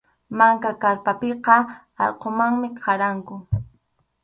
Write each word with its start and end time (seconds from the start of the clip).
Manka 0.37 0.71
kʼarpapiqa 0.81 1.55
allqumanmi 2.03 2.67
qaranku. 2.81 3.35